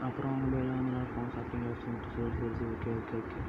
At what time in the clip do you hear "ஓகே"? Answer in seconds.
2.70-2.90, 2.96-3.16, 3.20-3.40